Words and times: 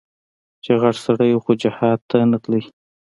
چې 0.63 0.71
غټ 0.81 0.95
سړى 1.05 1.29
و 1.33 1.41
خو 1.43 1.51
جهاد 1.61 1.99
ته 2.09 2.17
نه 2.31 2.37
ته. 2.43 2.59